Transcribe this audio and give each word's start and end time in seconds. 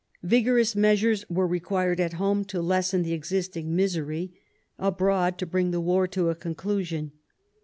Vigorous 0.23 0.75
measures 0.75 1.25
were 1.29 1.45
required 1.45 1.99
at 1.99 2.13
home 2.13 2.43
to 2.45 2.59
lessen 2.59 3.03
the 3.03 3.13
existing 3.13 3.75
misery; 3.75 4.33
abroad, 4.79 5.37
to 5.37 5.45
bring 5.45 5.69
the 5.69 5.79
war 5.79 6.07
to 6.07 6.31
a 6.31 6.35
conclusion. 6.35 7.11